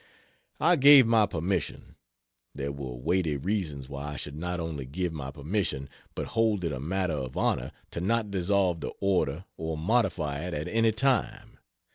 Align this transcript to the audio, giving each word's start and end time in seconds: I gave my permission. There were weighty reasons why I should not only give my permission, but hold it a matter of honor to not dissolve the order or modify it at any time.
I 0.59 0.77
gave 0.77 1.05
my 1.05 1.27
permission. 1.27 1.93
There 2.55 2.71
were 2.71 2.95
weighty 2.97 3.37
reasons 3.37 3.87
why 3.87 4.13
I 4.13 4.15
should 4.15 4.35
not 4.35 4.59
only 4.59 4.87
give 4.87 5.13
my 5.13 5.29
permission, 5.29 5.89
but 6.15 6.29
hold 6.33 6.63
it 6.63 6.71
a 6.71 6.79
matter 6.79 7.13
of 7.13 7.37
honor 7.37 7.71
to 7.91 8.01
not 8.01 8.31
dissolve 8.31 8.81
the 8.81 8.93
order 8.99 9.45
or 9.57 9.77
modify 9.77 10.39
it 10.39 10.55
at 10.55 10.67
any 10.67 10.91
time. 10.91 11.59